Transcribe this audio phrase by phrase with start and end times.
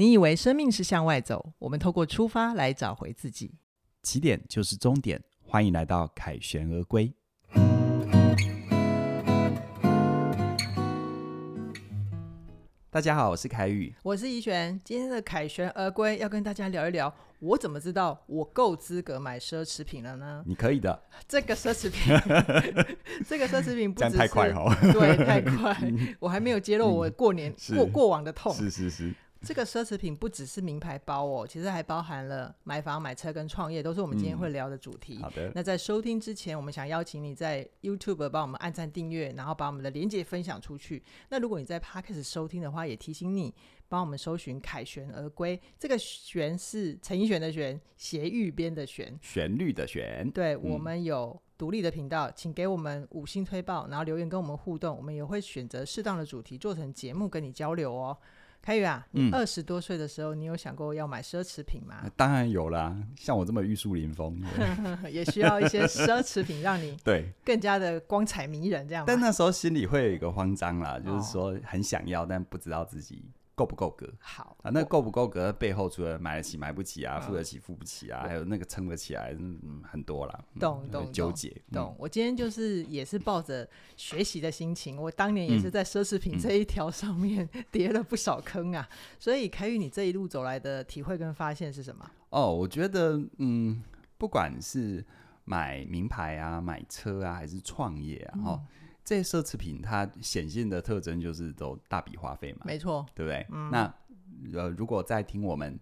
[0.00, 3.52] 你以为生命是向外走，我们透过出发来找回自己。
[4.02, 7.12] 起点就是终点，欢迎来到凯旋而归。
[12.88, 14.80] 大家好，我是凯宇，我是怡璇。
[14.82, 20.42] 今天的凯旋而归要跟大家聊一聊，我怎么知道我够资格买奢侈品了呢？
[20.46, 20.98] 你可以的。
[21.28, 22.16] 这个奢侈品，
[23.28, 25.76] 这个奢侈品不只是太快哦，对，太 快，
[26.18, 28.54] 我还没有揭露我过年、嗯、过过往的痛。
[28.54, 29.14] 是是是。
[29.42, 35.16] 这个奢侈品不只是名牌包哦，其实还包含了买房、买车跟创业，都是我们今天会聊的主题。
[35.16, 35.50] 嗯、好的。
[35.54, 41.02] 那在收听之前，我们想邀请你在 YouTube 帮我们按赞订阅，然后把我们的连接分享出去。
[41.30, 43.54] 那如果你在 Podcast 收听的话，也提醒你
[43.88, 45.58] 帮我们搜寻“凯旋而归”。
[45.78, 50.30] 这个“旋”是陈奕迅的“旋”，斜玉边的“旋”，旋律的“旋”。
[50.32, 58.16] 对，我们有独立的频道，请给我们五星推报，然后留言跟我们互动，我们也会选择适当的主题做成节目跟你交流哦。
[58.62, 62.04] 凯宇啊，你二十多岁的时候，嗯，你有想过要买奢侈品吗？
[62.16, 64.40] 当然有啦，像我这么玉树临风，
[65.10, 69.04] 也需要一些奢侈品让你 对更加的光彩迷人这样。
[69.06, 73.24] 但那时候心里会有一个慌张啦，就是说很想要，但不知道自己。
[73.60, 74.10] 够不够格？
[74.20, 75.52] 好啊，那够不够格？
[75.52, 80.44] 背后除了买得起买不起啊，嗯、付得起付不起啊，还有那个撑得起来，嗯，很多啦。
[80.58, 81.94] 懂懂纠结懂。
[81.98, 88.88] 我今天就是也是抱着学习的心情，我当年也是在奢侈品这一条上面 跌了不少坑啊。
[88.90, 92.10] 嗯、所以凯宇，你这一路走来的体会跟发现是什么？
[92.30, 93.82] 哦，我觉得嗯，
[94.16, 95.04] 不管是
[95.44, 98.66] 买名牌啊、买车啊，还是创业啊，哈、嗯。
[99.04, 103.46] 这些奢侈品它显性的特征就是都大笔花费嘛，没错，对不对？
[103.50, 103.92] 嗯、那
[104.54, 105.78] 呃，如果在听我们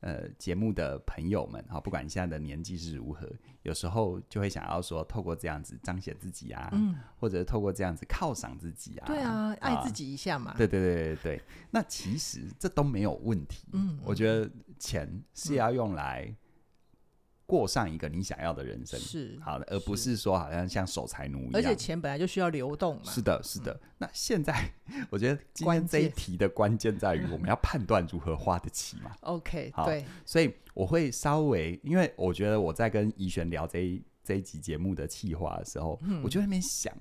[0.00, 3.30] 呃节目的朋友们哈，不管你现在的年纪是如何，
[3.62, 10.54] 有时候就会想要说，透过这样子彰显自己啊，嗯、或者透过这样子犒赏自己啊，对啊，爱自己一下嘛。
[10.56, 13.66] 对对对对对，那其实这都没有问题。
[13.72, 16.36] 嗯，我觉得钱是要用来、嗯。
[17.50, 21.50] 过上一个你想要的人生是好的，而不是说好像像守财奴一样。
[21.54, 23.02] 而且钱本来就需要流动嘛。
[23.04, 23.72] 是的，是的。
[23.72, 24.54] 嗯、那现在
[25.10, 29.10] 我觉得今天这一题的关键在于我们要判断如何花得起嘛。
[29.22, 30.04] OK，好，对。
[30.24, 36.96] 所以我会稍微，因为我觉得我在跟怡璇聊这一这一集节目的企划的时候，嗯、我就在那边想。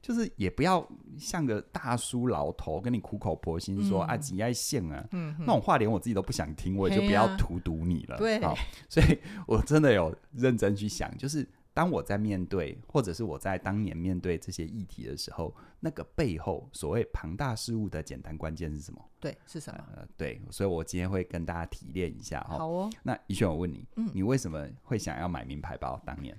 [0.00, 0.86] 就是也不要
[1.18, 8.16] 像个大叔老头跟你苦口婆心说、嗯、啊，几爱线啊，嗯、那种话连我自己都不想听，我也就不要荼毒你了。
[8.16, 8.56] 对，好，
[8.88, 19.04] 所以我真的有认真去想，就是当我在面对，或者是我在当年面对这些议题的时候，那个背后所谓庞大事物的简单关键是什么？
[19.20, 19.84] 对，是什么？
[19.96, 22.44] 呃，对，所以我今天会跟大家提炼一下。
[22.48, 22.90] 好哦。
[23.02, 26.00] 那怡轩，我问你，嗯，你为什么会想要买名牌包？
[26.06, 26.36] 当年？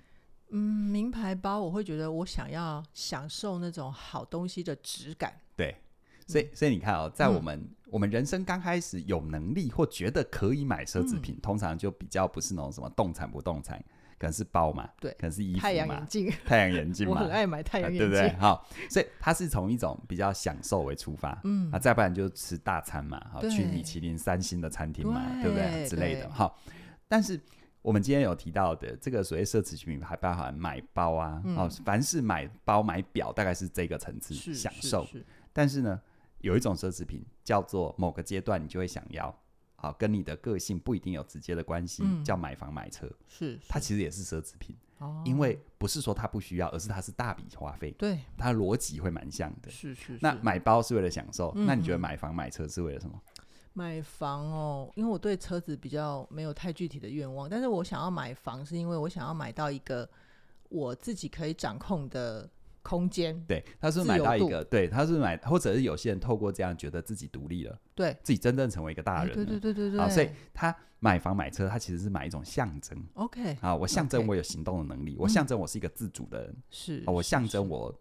[0.52, 5.34] 嗯，名牌包我会觉得我想要享受那种好东西的质感。
[5.56, 5.76] 对，
[6.28, 13.78] 所以、嗯、所以你看哦，在我们、嗯、我们人生刚开始有能力或觉得可以买奢侈品，嗯、通常就比较不是那种什么动产不动产，
[14.18, 18.40] 可能是包嘛，对，可能是衣服嘛，太阳眼镜，太阳眼镜 嘛，我很爱买太阳眼镜，对不对？
[18.40, 25.88] 好，所以它是从一种比较享受为出发，嗯，啊，再不然就吃大餐嘛，好，去米其林三星的餐厅嘛，对，对不对？
[25.88, 26.60] 之类的，好，
[27.08, 27.40] 但是。
[27.90, 35.04] 我们今天有提到的这个所谓奢侈品，还包含买包啊，嗯、哦，凡是买包买表，大概是这个层次享受。
[35.08, 36.00] 是是是，但是呢，
[36.38, 39.36] 有一种奢侈品叫做某个阶段你就会想要，
[39.76, 43.08] 好、哦，跟你的个性不一定有直接的关系，嗯、叫买房买车。
[43.28, 47.90] 是，是，它其实也是奢侈品，哦，因为不是说它不需要，而是它是大笔花费。
[47.94, 49.72] 对，它的逻辑会蛮像的。
[49.72, 50.20] 是，是是。
[50.22, 53.20] 那买包是为了享受，嗯、那你觉得买房买车是为了什么？
[53.74, 60.10] 买房哦，因为我对车子比较没有太具体的愿望，但是我想要买房，是因为我想要买到一个
[60.70, 62.50] 我自己可以掌控的
[62.82, 63.42] 空间。
[63.48, 69.34] 对，他是买到一个，对，他是买，或者是有些人透过这样觉得自己独立了，对自己真正成为一个大人。
[69.34, 70.10] 对对对对对。
[70.10, 73.02] 所以他买房买车，他其实是买一种象征。
[73.14, 77.94] OK，啊，我象征我有行动的能力，我象征我是一个自主的人，是，我象征我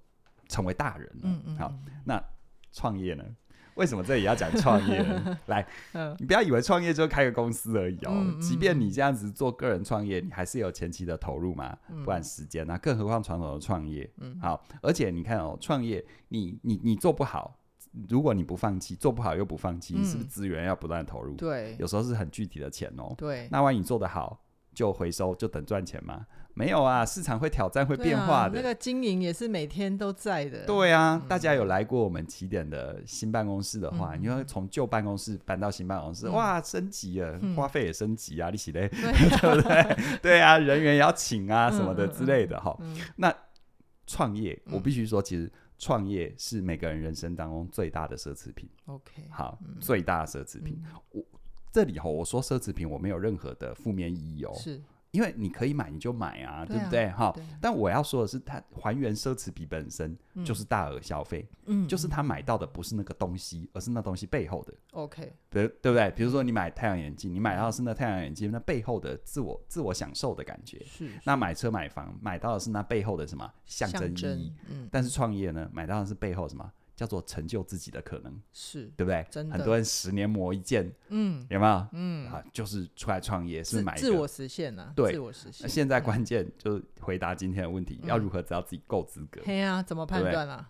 [0.49, 1.21] 成为大人了。
[1.23, 1.57] 嗯嗯。
[1.57, 1.73] 好，
[2.05, 2.21] 那
[2.73, 3.25] 创业呢？
[3.79, 5.39] 为什么这里要讲创业呢？
[5.47, 5.67] 来，
[6.19, 8.11] 你不要以为创业就开个公司而已哦。
[8.11, 14.11] 嗯嗯、即便你这样子做个人创业，你还是有前期的投入嘛，嗯、不然时间啊，更何况传统的创业。
[14.19, 17.57] 嗯、好，而且你看哦，创业你你你做不好，
[18.09, 21.37] 如果你不放弃，做不好又不放弃，嗯、是不是资源要不断投入？
[21.37, 23.15] 对，有时候是很具体的钱哦。
[23.17, 24.41] 对，那万一你做得好，
[24.79, 26.25] 就回收，就等赚钱吗？
[26.55, 28.55] 没有啊，市场会挑战，会变化的。
[28.55, 30.65] 那个经营也是每天都在的。
[30.67, 40.19] 对啊，大家有来过我们起点的新办公室的话，你会从旧办公室搬到新办公室，哇，升级了，花费也升级啊，利息嘞， 对不对？
[40.23, 42.79] 对啊，人员也要请啊，什么的之类的哈。
[43.17, 43.35] 那
[44.07, 48.71] 创业，我必须说，其实创业是每个人人生当中最大的奢侈品。
[48.87, 50.81] OK，好，最大的奢侈品。
[51.11, 51.25] 我
[51.73, 54.53] 这里头我说奢侈品，我没有任何的负面意义哦。
[54.55, 54.83] 是。
[55.11, 57.09] 因为你可以买，你就买啊，对，不对？
[57.09, 64.75] 哈，但我要说的是，它还原奢侈品本身就是大额消费，嗯，就是他买到的不是那个东西，而是那东西背后的。
[64.93, 66.11] OK，对，对不对？
[66.11, 70.79] 比如说你买太阳眼镜，你买到的是那太阳眼镜那背后的自我自我享受的感觉。
[70.85, 71.09] 是。
[71.25, 74.53] 那买车买房买到的是那背后的什么象征意义？
[74.69, 74.87] 嗯。
[74.93, 76.71] 但是创业呢，买到的是背后什么？
[76.99, 79.25] 叫做成就自己的可能，是对不对？
[79.31, 81.87] 真的，很多人十年磨一剑，嗯，有没有？
[81.93, 85.61] 嗯啊，就是出来创业，是买自我实现呐，对，自我实现。
[85.63, 89.41] 那现在关键就是回答今天的问题，要如何知道自己够资格？
[89.43, 90.69] 对啊，怎么判断啊？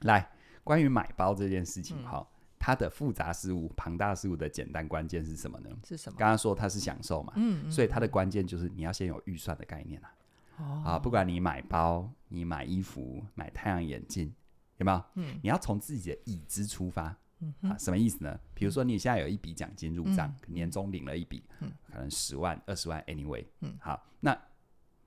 [0.00, 0.28] 来，
[0.64, 2.26] 关于买包这件事情，哈，
[2.58, 5.70] 它的复杂事物、庞大事物的简单关键是什么呢？
[5.86, 6.16] 是什么？
[6.18, 10.12] 刚刚说它是享受嘛，嗯，所以它的关键就是你要先有预算的概念啊。
[10.58, 14.34] 哦，啊，不管你买包、你买衣服、买太阳眼镜。
[14.78, 15.04] 有没有？
[15.14, 18.38] 嗯，你要从自己的已知出发，嗯，啊，什么意思呢？
[18.54, 24.32] 比如说你现在有一笔奖金入账，嗯、年终领了一笔，嗯，可能十万、二十万，anyway，嗯，好，那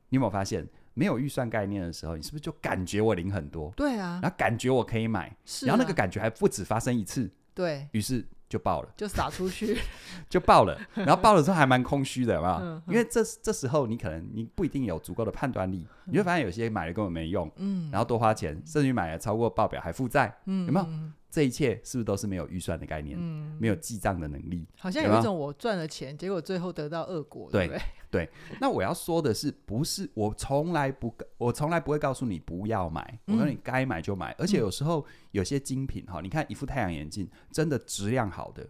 [0.09, 3.71] 你有没有发现，没有预算概念的时候，你是不是就感觉我领很多？
[3.75, 8.25] 对啊，然后感觉我可以买，是啊，然后那个感觉还不止发生一次，对，于是。
[8.51, 9.77] 就爆了，就撒出去，
[10.29, 10.77] 就爆了。
[10.93, 12.81] 然后爆了之后还蛮空虚的，有没有？
[12.89, 20.85] 因为这这时候你可能你不一定有足够的判断力，你会发现有些买了根本没用，嗯，然后多花钱，甚至买了超过报表还负债，嗯，有没有？
[21.31, 23.17] 这一切是不是都是没有预算的概念？
[23.17, 27.81] 嗯，没有记账的能力，好像有一种我赚了钱，结果最后得到恶果，对对？
[28.11, 28.29] 对。
[28.59, 34.35] 那我要说的是，不是我从来不，我从来不会告诉你不要买，我说你该买就买。
[34.37, 38.67] 而且有时候有些精品哈，你看一副太阳眼镜，真的质量好的，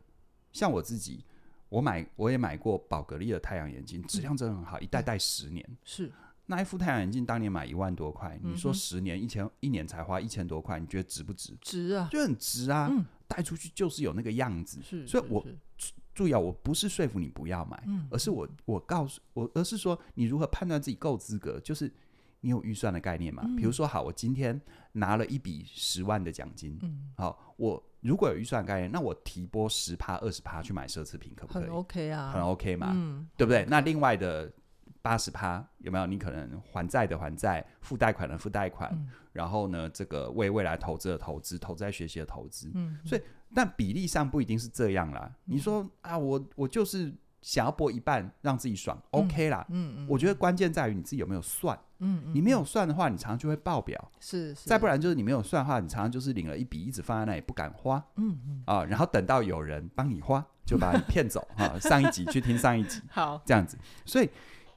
[0.52, 1.26] 像我自己，
[1.68, 5.68] 我买我也买过宝格丽的太阳眼镜，质量真的很好，一戴戴十年。
[5.84, 6.12] 是。
[6.52, 11.58] 那一副太阳眼镜当年买一万多块，你说十年一千一年才花一千多块，你觉得值不值？
[11.62, 12.92] 值啊，就很值啊。
[13.26, 15.48] 带出去就是有那个样子，所以我
[16.14, 21.90] 注意啊，我不是说服你不要买，而是我我告诉我，而是说你如何判断自己够资格，就是
[22.42, 23.44] 你有预算的概念嘛。
[23.56, 24.60] 比如说，好，我今天
[24.92, 26.78] 拿了一笔十万的奖金，
[27.16, 31.64] 好，我如果有预算概念，那我提拨十趴二十趴去买奢侈品，可不可以？
[31.64, 32.94] 很 OK 啊，很 OK 嘛，
[33.38, 33.66] 对不对？
[33.70, 34.52] 那另外的。
[35.02, 36.06] 八十趴有没有？
[36.06, 42.70] 你可能还债的还债，付贷款的付贷款，嗯、然后呢，这个为未来投资的投资，投资在学习的投资。
[42.76, 43.22] 嗯，所以
[43.54, 45.28] 但比例上不一定是这样啦。
[45.48, 47.12] 嗯、你说啊，我我就是
[47.42, 49.66] 想要拨一半让自己爽、嗯、，OK 啦。
[49.70, 51.78] 嗯嗯，我觉得关键在于你自己有没有算。
[51.98, 54.12] 嗯，你没有算的话，你常常就会爆表。
[54.20, 58.04] 是，是再不然就是你没有算的话，你常常就是领了一笔一直放在那里不敢花。
[58.18, 61.78] 嗯嗯啊，然后等到有人帮你花，就把你骗走哈。
[61.82, 63.76] 上一集去听上一集，好，这样子，
[64.06, 64.30] 所以。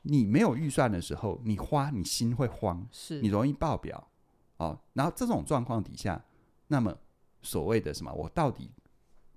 [0.05, 4.09] 你没有预算的时候，你花你心会慌，是你容易爆表
[4.59, 4.79] 哦。
[4.93, 6.25] 然后这种状况底下，
[6.69, 6.97] 那么
[7.43, 8.71] 所谓的什么，我到底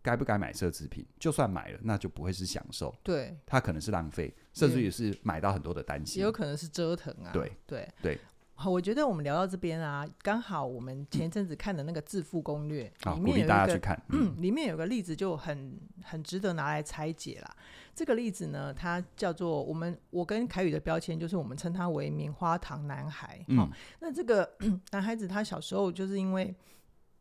[0.02, 1.06] 该不该买奢侈品？
[1.19, 7.31] 就算买了，那就不会是享受，对，它可能是浪费，甚至于是买到很多的担心，也有可能是折腾啊。
[7.34, 8.19] 对对对。
[8.57, 17.56] 对好，我觉得我们聊到这边啊，刚好我们前一阵子看的那个《致富攻略》嗯，里面有一个，大家去看，嗯，里面有个例子就很很值得拿来拆解啦。
[17.94, 23.38] 这个例子呢，它叫做我们我跟凯宇的标签就是我们称他为棉花糖男孩。
[23.56, 24.51] 好，嗯，那这个
[24.92, 26.56] 男孩子他小时候就是因为，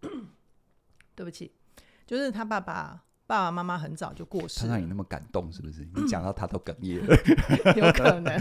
[1.14, 1.52] 对不起，
[2.06, 3.02] 就是他爸爸。
[3.26, 5.84] 爸爸妈妈很早就过世，他让你那么感动，是不是？
[5.96, 7.16] 你讲到他都哽咽了，
[7.76, 8.32] 有可能。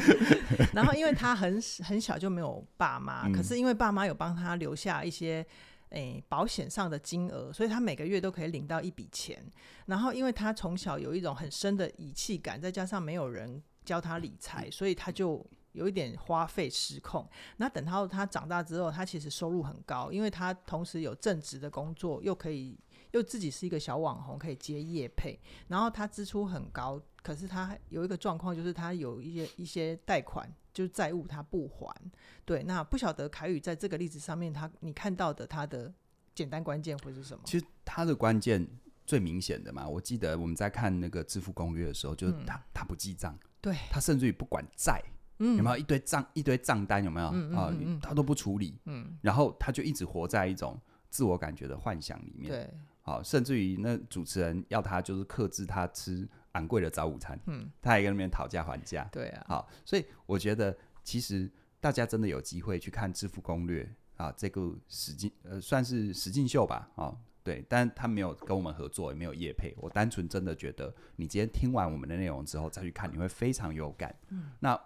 [0.73, 5.43] 然后，因为他很很小就没有爸妈，嗯、可是因为爸妈有帮他留下一些
[5.89, 9.43] 诶、欸、保险上的金额，所以他每个月都可以领到一笔钱。
[9.87, 17.27] 然后，因为他从小有一种很深的遗弃感，再加上没有人教他理财，所以他就有一点花费失控。
[17.57, 22.77] 那等到他长大之后，他其实收入很高，因为他同时有正职的工作，又可以。
[23.15, 31.95] 就自己是一个小网红，可以接业配，然后他支出很高，可是他有一个状况，就是他有一些一些贷款，就是债务他不还。
[32.43, 35.93] 对，那不晓得凯宇在这个例子上面，他你看到的他的
[36.33, 37.43] 简单关键会是什么？
[37.45, 38.67] 其实他的关键
[39.05, 45.01] 最明显的嘛，我记得我们在看那个支付攻略的时候，就是他、嗯、他不记账，对，他甚至于不管债，
[45.39, 47.73] 嗯，有没有一堆账一堆账单有没有啊？
[48.01, 50.77] 他都不处理，嗯，然后他就一直活在一种
[51.09, 52.69] 自我感觉的幻想里面，对。
[53.05, 61.47] 好，甚至于那主持人要他就是克制他吃昂贵的早午餐，嗯，他还跟那边讨价还价，对啊，好，所以我觉得其实
[61.79, 63.83] 大家真的有机会去看《致富攻略》
[64.23, 74.77] 啊，这个实境呃算是实境秀吧，哦，对，但他没有跟我们合作，也没有业配，我单纯真的觉得你今天听完我们的内容之后再去看，你会非常有感，嗯，那。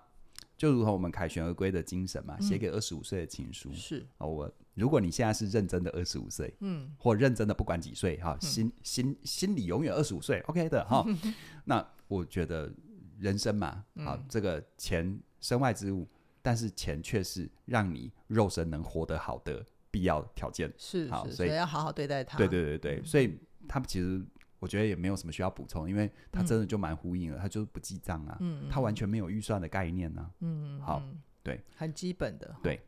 [0.58, 3.72] 就如同我们凯旋而归的精神嘛，写给二十五岁的情书。
[3.74, 11.06] 是啊，我如果你现在是认真的二十五岁，嗯或认真的不管几岁哈，心心心里永远二十五岁，OK 的哈。
[11.66, 12.72] 那我觉得
[13.18, 16.08] 人生嘛，好，这个钱身外之物，
[16.42, 20.74] 但是钱却是让你肉身能活得好的必要条件。
[20.78, 22.38] 是，好，所以要好好对待它。
[22.38, 24.26] 对对对对，所以他们其实
[24.60, 30.32] 我觉得也没有什么需要补充，因为他真的就蛮呼应了，他就是不记账啊，他完全没有预算的概念呢。
[30.40, 31.04] 嗯，好，
[31.44, 32.56] 对，很基本的。
[32.64, 32.82] 对，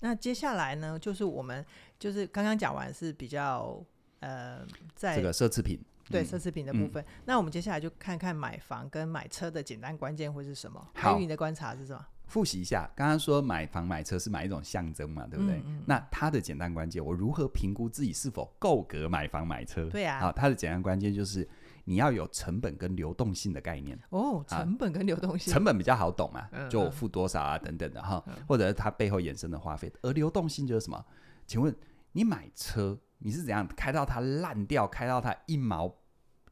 [0.00, 1.64] 那接下来呢，就是我们
[1.98, 3.82] 就是刚刚讲完是比较
[4.20, 5.80] 呃，在这个奢侈品。
[6.08, 10.88] 对奢侈品的部分，嗯、那我们接下来就看看买房跟买车的简单关键会是什么？
[10.94, 12.06] 还有你的观察是什么？
[12.28, 15.56] 复习一下，刚刚说买房买车是买一种象征嘛，对不对？
[15.56, 19.90] 嗯嗯、那它的简单关键，我如何评估自己是否够格买房买车？
[19.90, 21.48] 对呀、啊，好，它的简单关键就是
[21.86, 23.98] 你要有成本跟流动性的概念。
[24.10, 31.02] 哦，成本跟流动性，成本比较好懂嘛，就我付多少啊等等的哈，或者是它背后衍生的花费，而流动性就是什么？
[31.46, 31.74] 请问
[32.12, 35.94] 你买车你是怎样开到它烂掉，开到它一毛？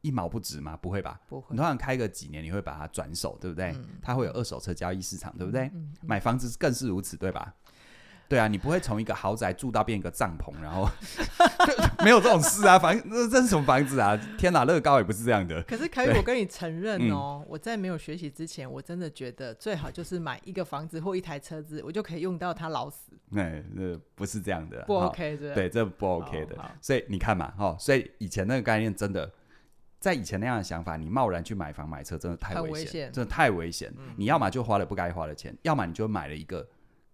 [0.01, 0.77] 一毛不值吗？
[0.77, 1.19] 不会吧？
[1.27, 1.47] 不会。
[1.49, 3.71] 你通常开个几年，你会把它转手，对不对？
[3.71, 5.63] 嗯、它会有二手车交易市场，对不对？
[5.63, 7.55] 嗯嗯嗯、买房子更是如此，对吧？
[8.27, 10.89] 对啊，你不会从一个豪宅住到变一个帐篷，然后
[12.03, 12.79] 没有这种事啊！
[12.79, 14.15] 房这这是什么房子啊？
[14.37, 15.61] 天哪，乐高也不是这样的。
[15.63, 23.11] 可是凯宇，我跟你承认哦，嗯、我在没有学习之前，我真的觉得最好就是买一个房子或一台车子，我就可以用到它老死。
[23.35, 25.53] 哎，这不是这样的，不 OK 的。
[25.53, 26.55] 对，这不 OK 的。
[26.81, 29.31] 所以你看嘛，哈，所以以前那个概念真的。
[29.97, 33.91] 在以前那样的想法，你贸然去买房买车，真的太危险，危险真的太危险。
[33.97, 36.67] 嗯、你要么就花了不该花的钱，要么你就买了一个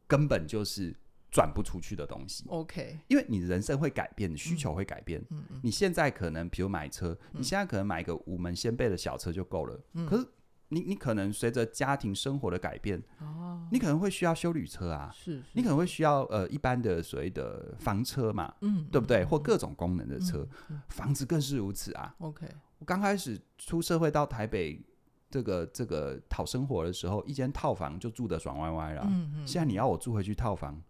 [0.07, 0.93] 根本就是
[1.31, 2.43] 转不出去的东西。
[2.49, 5.19] OK，因为你人生会改变，需求会改变。
[5.29, 9.79] 嗯嗯、你现在可能比如买车，嗯、你现在可能买一个五门掀背的小车就够了。
[9.93, 10.27] 嗯、可是
[10.67, 19.23] 你你可能随着家庭生活的改变，哦、你可能会需要修旅车啊，是，你可能会需要呃一般的所谓的房车嘛，嗯，对不对？
[19.23, 20.47] 嗯、或各种功能的车，
[20.89, 22.13] 房子更是如此啊。
[22.19, 22.45] OK。
[22.79, 24.81] 我刚开始出社会到台北，
[25.29, 29.03] 这个这个讨生活的时候，一间套房就住得爽歪歪了。
[29.05, 29.47] 嗯嗯。
[29.47, 30.81] 现在你要我住回去套房，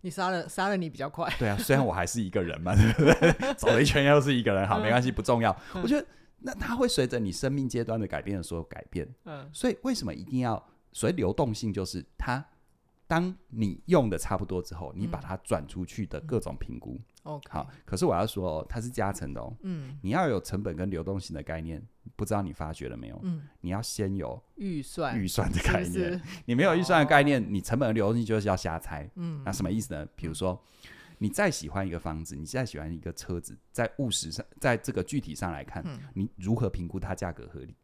[0.00, 1.32] 你杀了杀了你比较快。
[1.38, 3.54] 对啊，虽然我还是一个人嘛，对不对？
[3.54, 5.56] 走了一圈又是一个人，好，没关系，不重要。
[5.74, 6.06] 我觉得
[6.38, 9.08] 那它会随着你生命阶段的改变的所有改变。
[9.24, 9.48] 嗯。
[9.52, 10.62] 所以为什么一定要
[10.92, 11.72] 所谓流动性？
[11.72, 12.44] 就是它。
[13.08, 17.00] 当你用的差不多之后，你把它转出去的各种评估。
[17.22, 17.66] OK，好。
[17.86, 19.56] 可是我要说哦，它是加成的哦。
[19.62, 19.98] 嗯。
[20.02, 21.82] 你要有成本跟流动性的概念，
[22.14, 23.18] 不知道你发觉了没有？
[23.22, 23.48] 嗯。
[23.62, 26.20] 你要先有预算，预算的概念。
[26.44, 29.10] 你没有预算的概念，你成本和流动性就是要瞎猜。
[29.14, 29.42] 嗯。
[29.42, 30.06] 那什么意思呢？
[30.14, 30.62] 比如说，
[31.16, 37.74] 你再喜欢一个房子，你再喜欢一个车子，在务实上，在这个具体上来看，你如何评估它价格合理？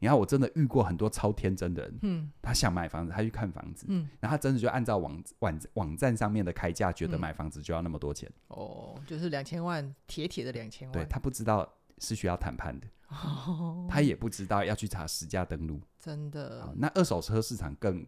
[0.00, 18.04] 你看，我真的遇过很多超天真的人，嗯，他想买房子，他去看房子，嗯，然后他真的就按照网网网站上面的开价，觉得买房子就要那么多钱，哦，就是两千万，铁铁的两千万，对，他不知道是需要谈判的，哦，他也不知道要去查实价登录，真的，那二手车市场更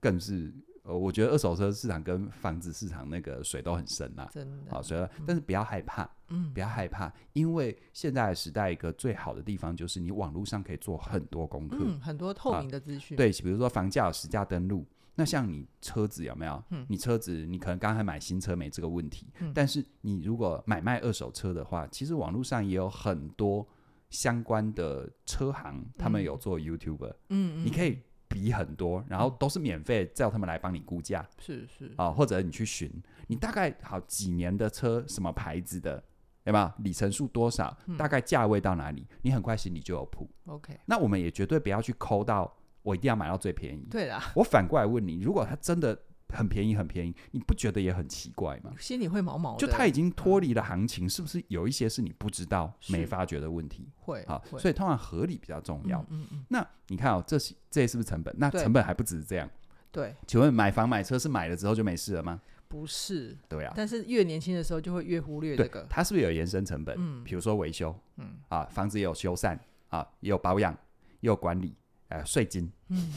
[0.00, 0.54] 更是。
[0.82, 4.70] 呃，我觉得二手车市场跟房子市场那个水都很深呐，真的。
[4.70, 13.16] 好，所以但是不要害怕，嗯，不要害怕，因为现在的时代一个最好的地方就是你网络上可以做很多功课，嗯，很多透明的资讯。
[13.16, 16.64] 对，比如说房价有实价登录，那像你车子有没有？
[16.70, 23.68] 嗯，你车子你可能刚才买新车没这个问题，嗯，但是你如果买卖二手车的话，其实网络上也有很多
[24.08, 27.98] 相关的车行，他们有做 YouTuber，嗯，你可以。
[28.30, 32.90] 比很多，然后都是免费，叫他们来帮你估价，是是啊、哦，或者你去寻，
[33.26, 36.02] 你大概好几年的车，什么牌子的，
[36.44, 36.74] 对吧？
[36.78, 40.30] 里程数多少，嗯、大概价位到哪里，你很快心里就有谱。
[40.46, 43.88] OK，那我们也绝对不要去抠到，我一定要买到最便宜。
[43.90, 45.98] 对啦，我反过来问你，如果他真的。
[46.32, 48.72] 很便宜，很便宜，你不觉得也很奇怪吗？
[48.78, 49.58] 心里会毛毛的。
[49.58, 53.88] 就它已经脱离了行情，嗯、是不是有一些是你不知道、没发觉的问题？
[53.96, 56.00] 会好，所以通常合理比较重要。
[56.10, 58.34] 嗯嗯嗯，那你看哦，这是这些是不是成本？
[58.38, 59.48] 那成本还不只是这样。
[59.92, 62.40] 对，请问买房买车是买了之后就没事了吗？
[62.68, 63.36] 不是。
[63.48, 63.72] 对啊。
[63.76, 65.84] 但是越年轻的时候就会越忽略这个。
[65.90, 66.94] 它是不是有延伸成本？
[66.98, 69.58] 嗯，比如说维修，嗯啊，房子也有修缮
[69.88, 70.72] 啊，也有保养，
[71.20, 71.74] 也有管理，
[72.08, 72.70] 呃，税金。
[72.88, 73.12] 嗯，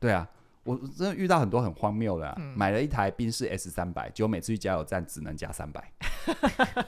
[0.00, 0.28] 对啊。
[0.66, 5.92] 我真的遇到很多很荒谬的、啊，嗯、买了一台宾士 S 三百，结果每次去加油站只能加三百，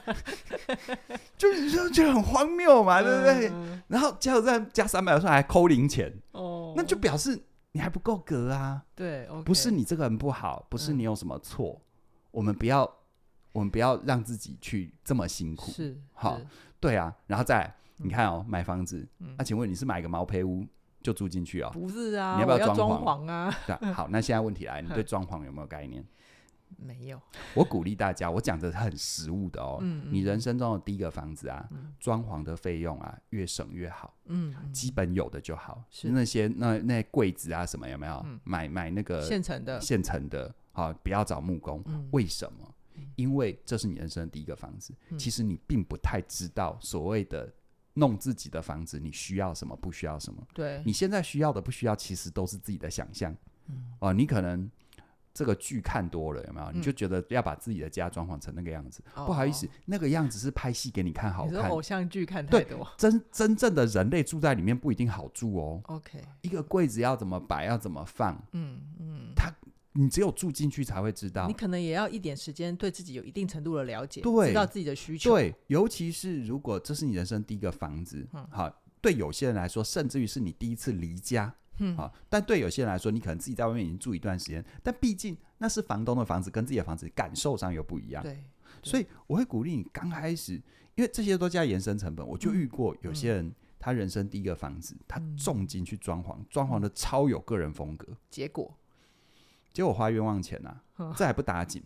[1.37, 3.49] 就是就觉得很荒谬嘛，对不对？
[3.49, 8.83] 嗯、然后加油站加三百的时候还扣零钱，哦，那就表示你还不够格啊。
[8.93, 11.81] 对，okay、不是你这个人不好，不是你有什么错，嗯、
[12.31, 12.81] 我们不要，
[13.53, 16.39] 我们不要让自己去这么辛苦，是好，
[16.79, 17.15] 对啊。
[17.27, 19.07] 然后再你看哦，买房子，
[19.37, 20.65] 那、请问你是买个毛坯屋？
[21.01, 21.69] 就住进去啊？
[21.71, 23.53] 不是啊，你要不要装潢啊？
[23.65, 26.05] 对， 好，那现在问题来，你对装潢有没有概念？
[26.77, 27.19] 没有，
[27.55, 29.79] 我鼓励大家，我讲的很实务的哦。
[29.81, 31.67] 嗯，你人生中的第一个房子啊，
[31.99, 34.15] 装潢的费用啊，越省越好。
[34.25, 35.83] 嗯，基本有的就好。
[35.89, 38.23] 是那些那那柜子啊什么有没有？
[38.43, 41.83] 买买那个现成的，现成的，好，不要找木工。
[42.11, 42.73] 为什么？
[43.15, 44.93] 因为这是你人生的第一个房子。
[45.17, 47.51] 其实你并不太知道所谓的
[47.93, 50.41] 弄自己的房子，你需要什么，不需要什么。
[50.53, 53.35] 对，你现在需要的不需要，其实都是自己的想象。
[53.67, 54.69] 嗯哦，你可能。
[55.31, 56.71] 这个剧看多了有没有？
[56.71, 59.01] 你就觉得要把自己的家装潢成那个样子？
[59.13, 61.69] 不好意思，那个样子是拍戏给你看好看。
[61.69, 65.81] 偶像剧看太多，真真正的人类住在里面不一定好住哦。
[65.85, 68.35] OK，一个柜子要怎么摆，要怎么放？
[68.51, 69.49] 嗯嗯，他
[69.93, 71.47] 你只有住进去才会知道。
[71.47, 75.31] 你可能也要一点时间，对自己有一定程度的了解，对，知道自己的需求。
[75.31, 81.53] 对，尤其是如果这是你人生第一个房子，好，对有些人来说，甚至于是你第一次离家。
[81.81, 88.21] 嗯，好，但对有些人来说，你可能自己在外面已经住一段时间，但毕竟那是房东的房子，跟自己的房子感受上又不一样。
[88.21, 88.43] 对，
[88.83, 90.55] 所以我会鼓励你刚开始，
[90.95, 92.27] 因为这些都加延伸成本。
[92.27, 98.77] 我就遇过有些人，他人生第一个房子，他重金去装潢，装潢的超有个人风格，结果，
[99.79, 100.75] 结果花冤枉钱呐，
[101.15, 101.81] 这还不打紧，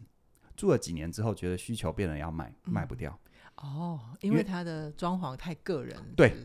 [0.56, 3.16] 住了几年之后，觉得需求变了要卖，卖不掉。
[3.58, 6.36] 哦，因为他的装潢太个人，对，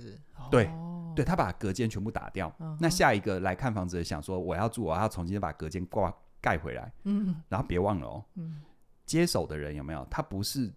[0.51, 0.71] 对。
[1.17, 6.93] 对，他把隔间全部打掉，嗯、那下一个来看房子的想说，我要住，我要重新把隔间挂盖回来。
[7.05, 8.61] 嗯，然后别忘了哦，嗯、
[9.07, 10.07] 接手的人有没有？
[10.11, 10.71] 他不是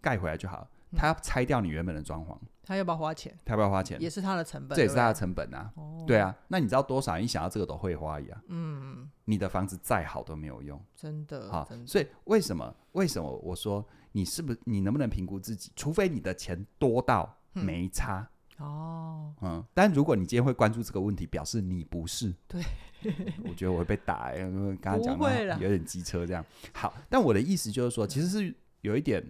[0.00, 0.64] 盖回来就好，
[0.94, 3.36] 他要拆掉你原本的装潢，他要不要花钱？
[3.44, 4.00] 他要不要花钱？
[4.00, 5.72] 也是他的成本，这也是他的成本啊。
[5.76, 8.40] 哦、对啊，那你知道多少人一想要这个都会花一样？
[8.48, 11.50] 嗯，你的房子再好都没有用，真的。
[11.50, 11.86] 好，真。
[11.86, 12.74] 所以为什么？
[12.92, 14.58] 为什么我说你是不是？
[14.64, 15.72] 你能不能评估自己？
[15.74, 18.20] 除非你的钱多到没差。
[18.20, 22.32] 嗯哦，嗯，但如果你今天会关注这个问题，表示你不是。
[22.46, 22.62] 对，
[23.48, 26.46] 我觉得我会被打，因为刚刚讲的有点机车这样。
[26.72, 29.20] 好，但我的意思就是说，其实是有一点，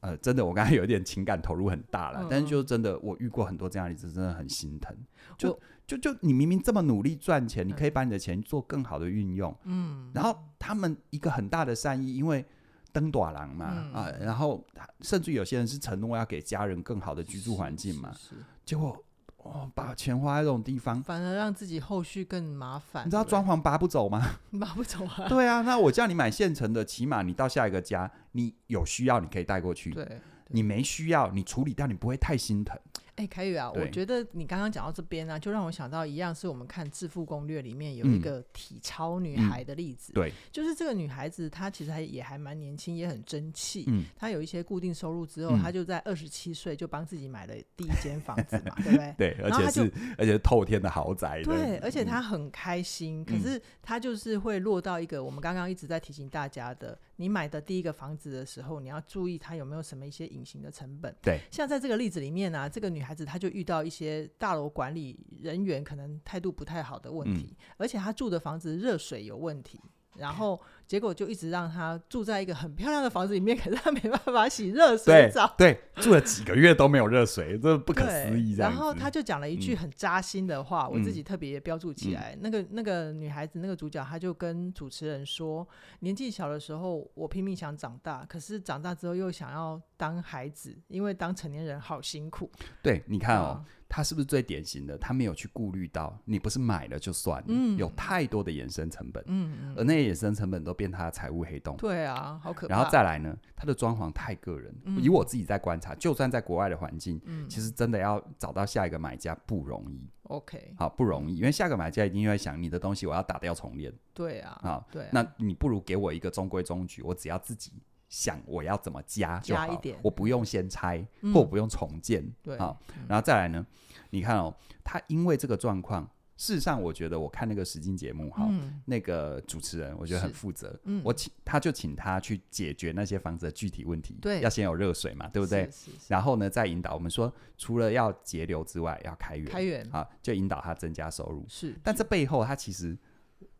[0.00, 4.96] 呃，真的，我刚才有点情感投入很大了，嗯、但是就真的，我遇过很多这样的例子，真的很心疼。
[5.38, 12.44] 就就就你明明这么努力赚钱，你可以把你的钱做更好的运用，嗯，然后他们一个很大的善意，因为。
[12.92, 14.66] 登短廊嘛，嗯、啊，然后
[15.02, 19.04] 甚至有些人是承诺要给家人更好的居住环境嘛，是是是，结果
[19.42, 23.06] 哦，把钱花在这种地方，反而让自己后续更麻烦。
[23.06, 24.36] 你知道装潢拔不走吗？
[24.60, 25.26] 拔不走啊。
[25.28, 29.90] 对啊，那我叫你买现成的，起码你到下一个家，你有需要你可以带过去。
[29.90, 32.78] 对，你没需要你处理掉，你不会太心疼。
[33.16, 40.12] 哎，凯宇啊，我觉得你刚刚讲到这边呢、啊，就让我想到一样，是我们看《致富攻略》里面有一个体操女孩的例子。
[40.12, 43.84] 嗯嗯、对，就是这个女孩子，她其实还也还蛮年轻，也很争气。
[43.88, 49.14] 嗯，她有一些固定收入之后，嗯、她就在二十七岁就帮自己买了第一间房子嘛，对不对？
[49.18, 51.42] 对，而且是而且是透天的豪宅。
[51.42, 53.20] 对，而且她很开心。
[53.20, 56.98] 嗯、可是她就是会落到一个我们刚刚一直在提醒大家的。
[57.20, 61.14] 你买的第一个房子的时候，你要注意它有没有什么一些隐形的成本。
[61.20, 69.78] 对，像在这个例子里面呢、啊，这个女孩子她就遇到一些大楼管理人员可能态度不太好的问题，嗯、而且她住的房子热水有问题。
[70.16, 75.54] 然后结果就一直让他住在一个很漂亮的房子里面， 可是他没办法洗热水澡。
[75.56, 78.54] 对，对，住了几个月都没有热水，这不可思议。
[78.56, 82.34] 然后他就讲了一句很扎心的话，嗯、我自己特别也标注起来。
[82.34, 85.66] 嗯、那个那个女孩子，那个主角，她就跟主持人说
[86.00, 92.50] ：“年纪小的时候，我拼命想长大，可是长大之后又想要当孩子，因为当成年人好辛苦。”
[92.82, 93.64] 对，你看哦。
[93.64, 94.96] 嗯他是不是最典型的？
[94.96, 101.76] 他没有去顾虑到，你不是买了就算了，嗯、有太多的衍生成本，嗯嗯、而那些衍生成本都变他的财务黑洞。
[101.76, 102.74] 对啊，好可怕。
[102.74, 110.08] 然后再来呢，他的装潢太个人，嗯、以我自己在观察，就算在国外的环境，嗯、其实真的要找到下一个买家不容易。
[110.22, 113.92] OK，好，不容易，因为下个买家一定会想你的东西，我要打掉重练。
[114.14, 117.72] 对啊，啊，对啊，那你不如给我一个中规中矩，我只要自己
[118.10, 122.28] 想我要怎么加就好，加一点，我不用先拆，嗯、或我不用重建。
[122.42, 123.64] 对，好，然后再来呢？
[124.10, 126.02] 你看哦，他因为这个状况，
[126.36, 130.76] 事实上，我觉得我看那个实境节目哈，嗯、那个主持人我觉得很负责。
[130.82, 134.18] 嗯、我请他就请他去解决那些房子的具体问题。
[134.20, 135.70] 对，要先有热水嘛，对不对？
[136.08, 139.46] 然后呢，再引导我们说，除了要节流之外，要开源。
[139.46, 141.46] 开源啊，就引导他增加收入。
[141.48, 142.98] 是，但这背后他其实。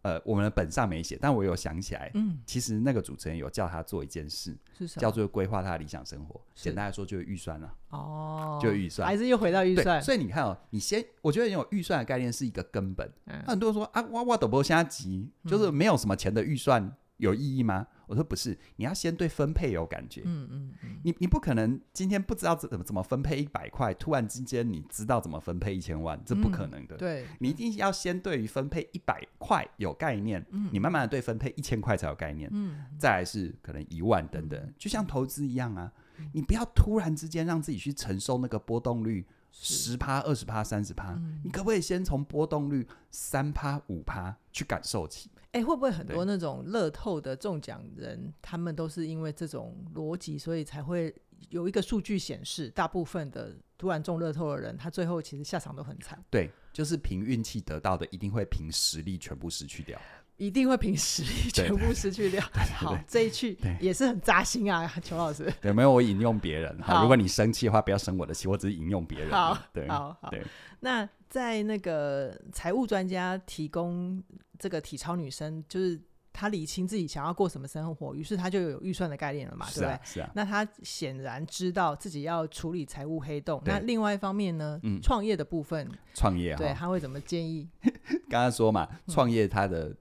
[0.02, 6.40] 呃，我们的本上没写，但我有想起来，嗯，其实那个主持人有叫他做一件事，是叫做规划他的理想生活。
[6.54, 7.74] 简单来说，就是预算了。
[7.90, 10.00] 哦，就预算，还是又回到预算。
[10.02, 13.10] 所以你看哦，你先，我觉得有预算的概念是一个根本。
[13.46, 17.86] 很多人说啊，哇哇都不现在急，就是没有什么钱的预算有意义吗？
[18.06, 20.22] 我说不是，你要先对分配有感觉。
[20.24, 26.96] 嗯嗯嗯，你你不可能今天不知道怎么怎么分配一百块，突然之间你知道怎么分配一千万，这不可能的。
[26.96, 35.92] 嗯、对，你一定要先对于分配一百块有概念，嗯，你慢慢的对分配一千块才有概念，嗯，再来是可能一万等等，就像投资一样啊，
[36.32, 39.26] 你不要突然之间让自己去承受那个波动率。
[39.52, 45.28] 十趴、二十趴、三十趴，你可不可以先从波动率三趴、五趴去感受起？
[45.52, 51.14] 哎、欸，会不会很多那种乐透的中奖人，他们都是因为这种逻辑，所以才会
[51.48, 56.22] 有一个数据显示，大部分的突然中乐透的人，他最后其实下场都很惨。
[56.30, 60.00] 对，就是凭运气得到的，一定会凭实力全部失去掉。
[60.36, 62.42] 一定会凭实力全部失去掉。
[62.78, 65.52] 好，这一句也是很扎心啊，裘老师。
[65.60, 66.78] 对，没有我引用别人。
[66.78, 69.30] 哈，如果你生气的话，不要生我的气，我只是引用别人。
[69.30, 70.30] 好，对，好，好。
[70.78, 74.22] 那在那个财务专家提供
[74.60, 76.00] 这个体操女生，就是
[76.32, 79.98] 她理清自己想要过什么生活，于是她就有预算的概念了嘛，对不对？
[80.04, 80.30] 是啊。
[80.34, 83.60] 那她显然知道自己要处理财务黑洞。
[83.64, 87.68] 那另外一方面呢，创业的部分，创业，对，她会怎么建议？
[88.28, 89.96] 刚刚说嘛，创业他的。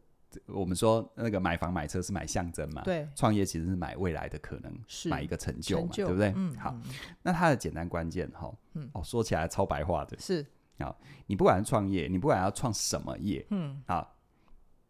[0.46, 2.84] 我们说那个买房买车是买象征嘛？
[2.84, 6.32] 对，创业其实是买未来的可能，是买一个成就嘛，就对不对？
[6.36, 6.78] 嗯，好，
[7.24, 10.46] 那它的简单关键哈，嗯，哦，说起来超白话的，是
[10.78, 10.96] 好，
[11.26, 14.16] 你不管是创业，你不管要创什么业，嗯，好，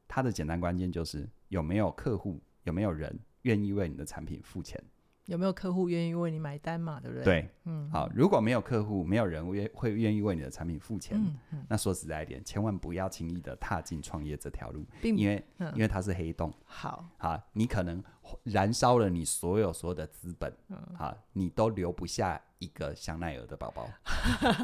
[0.10, 4.84] 它的简单关键就是有没有客户，有没有人愿意为你的产品付钱。
[5.26, 7.00] 有没有客户愿意为你买单嘛？
[7.00, 7.24] 对不对？
[7.24, 16.52] 对，嗯，好，如果没有客户，没有人愿会愿意为你的产品付钱，嗯嗯、那说实在一点，千万不要轻易的踏进创业这条路，因为、嗯、因为它是黑洞。
[16.66, 18.04] 好，好，你可能
[18.42, 20.52] 燃烧了你所有所有的资本，
[20.98, 23.88] 好、嗯，你都留不下一个香奈儿的包包，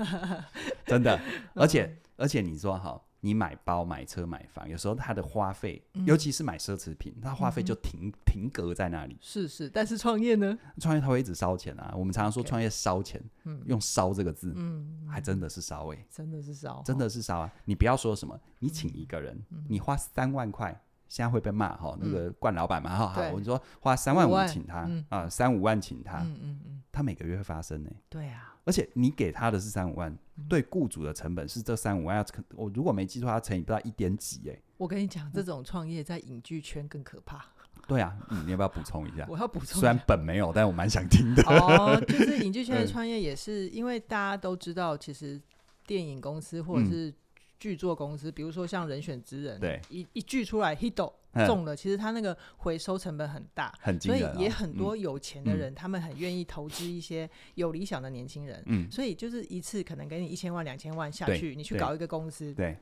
[0.87, 1.19] 真的，
[1.53, 3.04] 而且、嗯、而且你说好。
[3.25, 9.17] 你买包、买车、买房，有时候它的花费，嗯、尤其是买奢侈品，它花费就停、嗯、停格在那里。
[9.19, 10.55] 是是，但是创业呢？
[10.79, 11.91] 创业它会一直烧钱啊。
[11.97, 17.51] 我们常常说创业烧钱，嗯、用“烧”这个字，嗯，还真的是烧哎、欸，真的是烧，真的是烧啊！
[17.63, 28.01] 你不要说什么，你请一个人，嗯、你花三万块，现在会被骂哈，那个惯老板嘛，哈、嗯，好，我就说花三万五请他啊、三五万请他，嗯嗯嗯，他每个月会发生呢、欸。
[28.09, 28.53] 对啊。
[28.63, 30.17] 而且你给他的是三五万，
[30.49, 34.57] 对雇主的成本是这三五万要，我如果没记错，他乘以不到一点几哎。
[34.77, 37.45] 我跟你讲，这种创业在影剧圈更可怕。
[37.87, 39.23] 对啊，你要不要补充一下？
[39.29, 41.43] 我要补充，虽然本没有，但我蛮想听的。
[41.43, 45.39] 哦，就是影剧圈的 创业也是，因为大家都知道，其实
[45.85, 47.13] 电影公司或者是
[47.59, 51.13] 剧作公司，比如说像人选之人，对，一一剧出来 hit。
[51.45, 58.63] 中了，其实他那个回收成本很大，所以也很多有钱的人，嗯、他们很愿意投资一些有理想的年轻人。
[58.67, 62.53] 嗯，所以就是一次可能给你一千万、两千万下去，你去搞一个公司。
[62.53, 62.77] 对。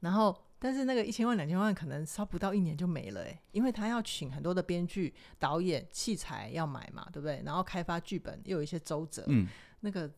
[0.00, 7.42] 然后，但是那个一千万、两千万可能烧不到一年就没了，哎，因为他要请很多的编剧、导演、器材要买嘛，对不对？
[7.44, 9.46] 然后开发剧本又有一些周折，嗯，
[9.80, 10.10] 那个。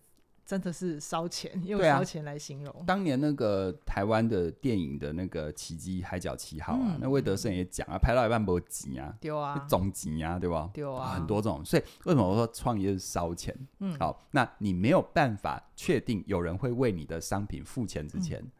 [0.50, 2.74] 真的是烧钱， 用烧钱来形容。
[2.74, 10.68] 啊、当年那个台湾的电影的那个奇迹《海角七号》啊，嗯、那魏德圣也讲啊，拍到一半不急啊，丢啊，总急啊，对吧？
[10.74, 11.64] 丢啊，很多这种。
[11.64, 13.56] 所以为什么我说创业是烧钱？
[13.78, 18.50] 嗯，好，那你没有办法确定有人会为你的商品付钱之前，嗯、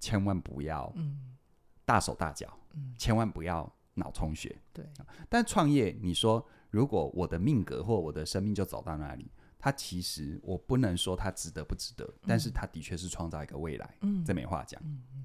[0.00, 1.36] 千万不要嗯
[1.84, 4.58] 大手大脚，嗯、千万不要脑充血。
[4.72, 4.84] 对，
[5.28, 9.30] 但创业，你说如果我的命格或我的生命就走到那里。
[9.62, 14.82] 它其实我不能说它值得不值得，嗯、但是它的确是创造一个未来，嗯、这没话讲。
[14.84, 15.24] 嗯嗯、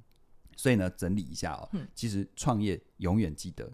[0.56, 3.68] 所以呢，整理一下哦，嗯、其实创业永远记得，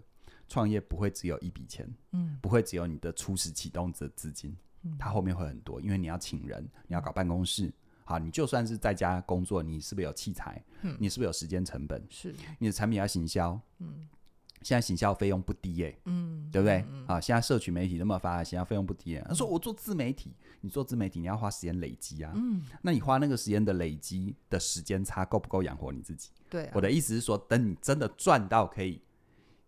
[0.48, 7.70] 创业不会只有一笔钱，嗯、不会只有你的初始启动的资金，嗯、它后面会很多，因为你要请人，你要搞办公室，
[8.06, 10.64] 好，你就算是在家工作，你是不是有器材？
[10.80, 12.02] 嗯、你是不是有时间成本？
[12.08, 14.08] 是，你的产品要行销，嗯
[14.64, 16.78] 现在行销费用不低耶、欸，嗯，对不对？
[16.90, 19.20] 嗯嗯、啊，现在社群媒体那么发达，行销费用不低。
[19.28, 26.30] 他说我做自媒体，你做自媒体你要花时间累积啊，嗯，那你花那个时间的累积的时间差够不够养活你自己？
[26.48, 29.02] 对、啊，我的意思是说，等你真的赚到可以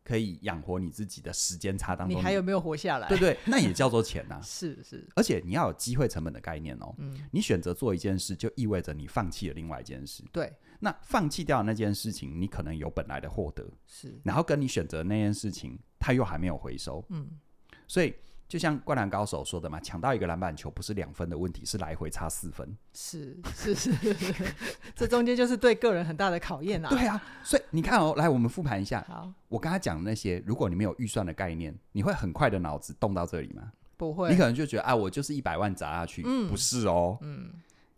[0.03, 3.07] 可以养活你自己的时间差当中，你还有没有活下来？
[3.09, 10.51] 对对，那也叫做钱呐、啊， 是是，而且你要有机会成本的概念哦，嗯，你选择做一件事，就意味着你放弃了另外一件事，对。
[10.81, 17.29] 那放弃掉那件事情，你可能有本来的获得，是，然后跟你选择那件事情，它又还没有回收，嗯，
[17.87, 18.15] 所以
[18.49, 23.93] 就像灌篮高手说的嘛，抢到一个篮板球不是两分的问题，是来回差四分，是是是，
[24.95, 26.89] 这中间就是对个人很大的考验啊。
[26.89, 33.73] 对啊，所以你看哦，来我们复盘一下，好，我刚才讲的那些，如果你没有预算的概念，你会很快的脑子动到这里吗？
[33.97, 37.51] 不会，你可能就觉得啊，我就是一百万砸下去，嗯，不是哦，嗯。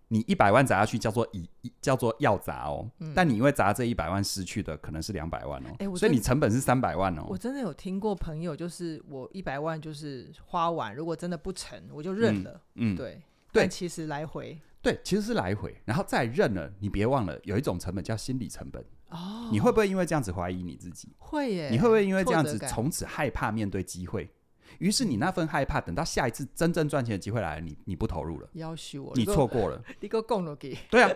[0.08, 1.48] 你一百万砸下去叫做一
[1.80, 7.26] 叫做要砸哦，嗯、但你因为砸这一百万失去的可能是两百万哦，欸、所以你成本是三百万哦。
[7.28, 12.60] 我真的有听过朋友，就是我一百万就是花完，如果真的不成，我就认了。
[12.74, 19.50] 嗯，嗯对，对，其实来回，对，其实是来回，然后再认了，你别忘了有一种成本叫心理成本哦。
[19.52, 21.14] 你会不会因为这样子怀疑你自己？
[21.18, 21.68] 会耶。
[21.70, 24.30] 你会不会因为这样子从此害怕面对机会？
[24.78, 30.76] 于是你那份害怕，等到下一次真正赚钱的机会来了，你你不投入了，要挟我，你错过了， 你给我供了给。
[30.90, 31.10] 对啊，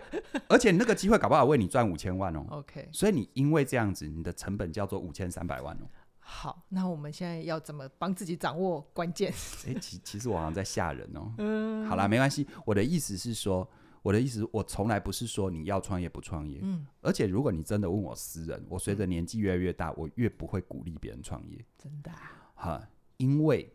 [0.49, 2.45] 而且那个机会搞不好为你赚五千万哦。
[2.51, 5.87] OK，所以你因为这样子，你的成本叫做五千三百万哦。
[6.25, 9.31] 好，那我们现在要怎么帮自己掌握关键？
[9.67, 11.33] 哎、欸，其其实我好像在吓人哦。
[11.39, 12.47] 嗯，好啦，没关系。
[12.65, 13.69] 我的意思是说，
[14.03, 16.61] 我的意思，我从来不是说你要创业不创业。
[16.63, 21.63] 嗯，而且如果你真的问我私人，我随着年纪越来越大，我越不会鼓励别人创业。
[21.77, 22.33] 真的、啊？
[22.55, 22.89] 哈，
[23.23, 23.73] 因为。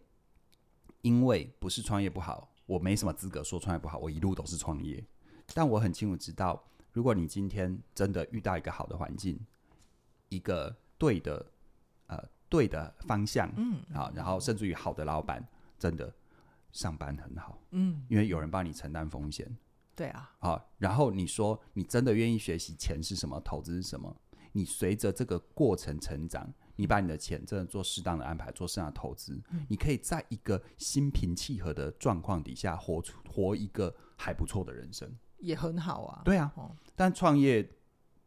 [1.03, 3.97] 因为不是创业不好，我没什么资格说创业不好。
[3.99, 5.01] 我一路都是创业，
[5.53, 9.39] 但我很清楚知道，如果你今天真的遇到一个好的环境，
[10.27, 11.45] 一个对的
[12.07, 15.47] 呃对的方向，嗯，好，然后甚至于好的老板，
[15.79, 16.13] 真的
[16.73, 19.55] 上班很好，嗯，因为有人帮你承担风险，
[19.95, 24.13] 对啊，好，然后你说你真的愿意学习钱是什么，投资是什么，
[24.51, 26.51] 你随着这个过程成长。
[26.77, 36.21] 你把你的钱真的做适当的安排，做适当的投资，嗯、你可以在一个心平气和的状况底下活出活一个还不错的人生，也很好啊。
[36.23, 37.67] 对啊，哦、但创业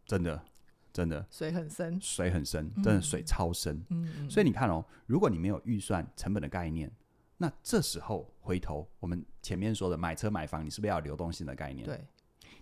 [0.05, 0.45] 真的
[0.93, 3.83] 真的水很深，水很深，真的水超深。
[3.89, 4.31] 嗯嗯。
[4.31, 6.91] 所以你看哦，如果你没有预算成本的概念，
[7.39, 11.87] 那这时候回头我们前面说的买车买房，你是不是要有流动性的概念？
[11.87, 12.05] 对，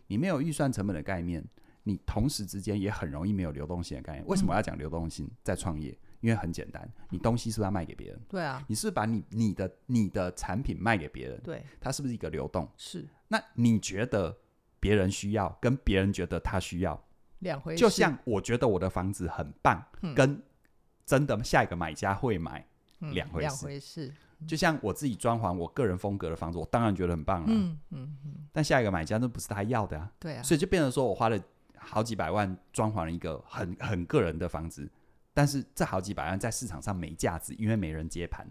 [0.06, 1.42] 你没有预算成本的概念。
[1.84, 4.26] 你同时之间也很容易没有流动性的概念。
[4.26, 5.30] 为什么我要讲流动性？
[5.42, 8.20] 在创业，因为很简单，你东西是不是要卖给别人？
[8.28, 11.40] 对啊，你是不是把你你的你的产品卖给别人？
[11.42, 12.68] 对，它是不是一个流动？
[12.76, 13.06] 是。
[13.28, 14.36] 那你觉得
[14.80, 17.02] 别人需要，跟别人觉得他需要
[17.38, 17.80] 两回事。
[17.80, 20.42] 就像我觉得我的房子很棒，嗯、跟
[21.06, 22.66] 真的下一个买家会买
[22.98, 23.48] 两回事。
[23.48, 24.12] 两回事。
[24.46, 27.46] 就像我自己装潢我个人风格的房子，我当然觉得很棒了。
[27.48, 28.46] 嗯嗯嗯。
[28.52, 30.12] 但下一个买家那不是他要的啊。
[30.18, 30.42] 对啊。
[30.42, 31.38] 所以就变成说我花了。
[31.80, 34.90] 好几百万装潢了一个很很个人的房子，
[35.32, 38.46] 但是这好几百万在市场上没价值，因为没人接盘。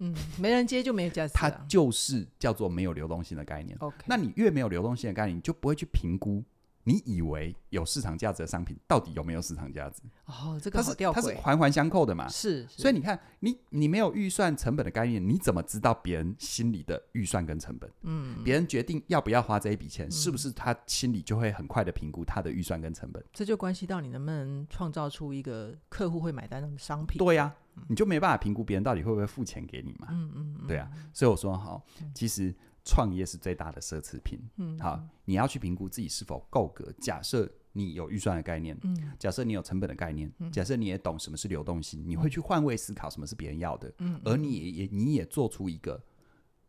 [0.00, 1.32] 嗯，没人接就没有价值。
[1.34, 3.76] 它就是叫做没有流动性的概念。
[3.80, 6.44] OK，那你越没有流动性的概念，你就不会去评估。
[6.88, 10.00] 你以为有市场价值的商品，到底有没有市场价值？
[10.24, 12.26] 哦，这个好吊诡，它是环环相扣的嘛。
[12.28, 17.90] 是，是，所以你看，你你没有预算成本的概念，你怎么知道别人心里的预算跟成本？
[18.04, 23.22] 嗯，别人决定要不要花这一笔钱，嗯、是不是他心里就会很快的评估他的预算跟成本？
[23.34, 27.18] 这就关系到你能不能创造出一个客户会买单的商品。
[27.18, 27.54] 对呀、
[27.88, 30.08] 你就没办法评估别人到底会不会付钱给你嘛。
[30.10, 32.54] 嗯嗯，嗯对啊，所以我说好，其实。
[32.88, 34.40] 创业是最大的奢侈品。
[34.56, 36.90] 嗯，好，你要去评估自己是否够格。
[36.98, 46.02] 假设你有预算的概念，嗯，假设你有成本的概念，嗯，假设你也懂什么是流动性，你会去换位思考什么是别人要的，嗯，而你也也你也做出一个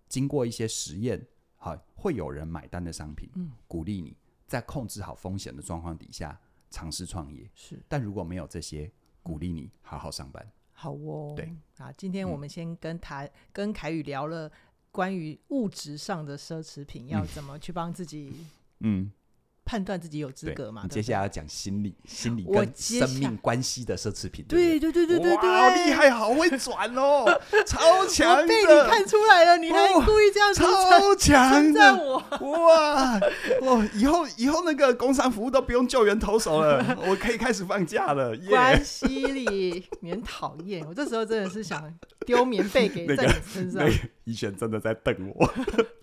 [0.10, 6.38] 经过一些实验，好，会有人买单的商品，嗯，鼓励你在控制好风险的状况底下
[6.70, 7.50] 尝试创业。
[7.56, 8.92] 是，但如果没有这些，
[9.24, 10.46] 鼓励你好好上班。
[10.74, 14.52] 好哦，对，啊，今天我们先跟他跟凯宇聊了。
[14.92, 18.34] 关于物质上的奢侈品，要怎么去帮自己？
[18.80, 19.12] 嗯，
[19.70, 20.88] 判断自己有资格嘛？
[20.90, 24.44] 接下来要讲心理、心理跟生命关系的奢侈品。
[24.50, 27.24] 对对对对对对，好厉害，好会转哦，
[27.68, 28.48] 超强！
[28.48, 32.18] 被你看出来了，你还故意这样超强的我
[32.64, 33.20] 哇！
[33.62, 38.36] 哇，以后以后那个工商服务都不用救援投手了， 我可以开始放假了。
[38.50, 41.94] 关系里，你很讨厌，我这时候真的是想
[42.26, 43.88] 丢棉被给 在你身上。
[44.24, 45.54] 怡璇真的在瞪我，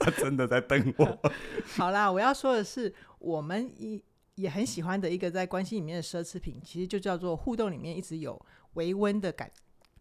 [0.00, 1.18] 他真的在瞪我。
[1.76, 2.92] 好啦，我要说的是，
[3.26, 4.00] 我们也
[4.36, 8.40] 也很喜欢的一个在关系里面的奢侈品，其实就叫做互动里面一直有
[8.74, 9.50] 维温的感。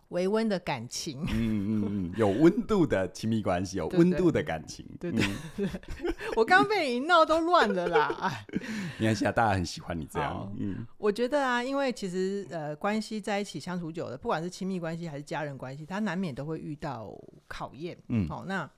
[0.10, 5.26] 维温的感情，嗯嗯嗯，有温度的亲密关系， 有温度的感情，对对，
[5.58, 8.32] 对，嗯、 我刚被你一闹都乱了啦！
[9.00, 10.54] 你看现在，大家很喜欢你这样。
[10.60, 17.12] 嗯，我觉得啊，因为其实呃，关系在一起相处久了，不管是亲密关系还是家人关系，他难免都会遇到
[17.48, 17.98] 考验。
[18.10, 18.70] 嗯，好，那。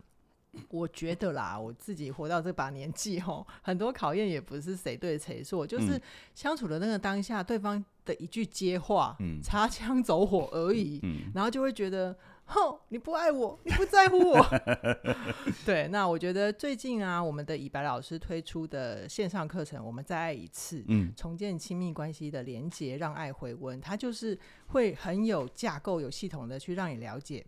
[0.69, 6.01] 我觉得啦，我自己活到这把年纪吼，很多考验也不是谁对谁错，就是
[6.33, 12.15] 相处的那个当下，对方的一句接话，嗯，擦枪走火而已，嗯，然后就会觉得，
[12.45, 14.45] 哼，你不爱我，你不在乎我。
[15.65, 27.45] 对，那我觉得最近啊，我们的以白老师推出的线上课程《我们再爱一次》，嗯，重建亲密关系的连结，让爱回温，它就是会很有架构、有系统的去让你了解。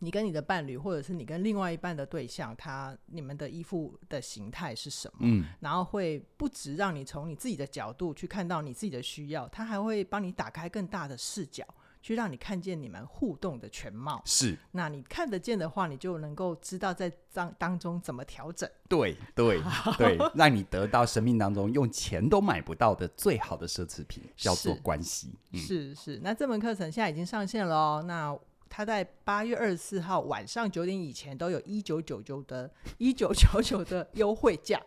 [0.00, 5.18] 你跟你的伴侣，或者是你跟另外一半的对象，他你们的衣服的形态是什么？
[5.20, 11.64] 嗯，然后会不止让你从你自己的角度去看到你自己的需要，他还会帮你打开更大的视角，
[12.02, 14.20] 去让你看见你们互动的全貌。
[14.26, 18.68] 是，那你看得见的话，你就能够知道在当当中怎么调整。
[18.88, 19.62] 对对
[19.96, 25.34] 对，让你得到生命当中用钱都买不到的最好的奢侈品，叫做关系。
[25.54, 28.04] 是、嗯、是，是，那这门课程现在已经上线了哦。
[28.06, 28.36] 那
[28.68, 34.80] 他在八月二十四号晚上九点以前都有一九九九的一九九九的优惠价，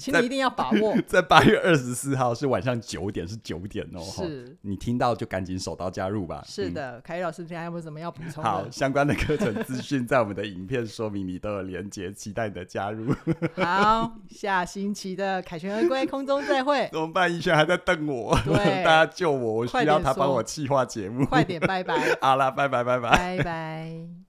[0.00, 0.94] 请你一定要把握。
[1.06, 4.00] 在八月二十四号是晚上九点，是九点哦。
[4.00, 6.42] 是，你听到就赶紧手刀加入吧。
[6.44, 8.42] 是的，凯宇、嗯、老师，今天还有没有什么要补充？
[8.42, 13.14] 好，相关的课程资讯在我们的影片说明里都有连接，期待你的加入。
[13.56, 16.88] 好，下星期的凯旋而归空中再会。
[16.92, 17.32] 怎么办？
[17.32, 21.24] 一璇还在瞪我，对，大家救我，我需要他帮我企划节目。
[21.26, 22.18] 快点，拜拜。
[22.20, 23.27] 好了，拜拜，拜拜。
[23.36, 24.27] 拜拜。